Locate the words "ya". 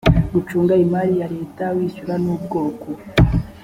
1.21-1.27